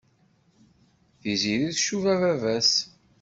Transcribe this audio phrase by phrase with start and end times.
[1.19, 2.71] Tiziri tcuba baba-s.